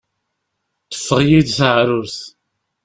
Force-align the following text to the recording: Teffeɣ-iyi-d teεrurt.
Teffeɣ-iyi-d 0.91 1.47
teεrurt. 1.57 2.17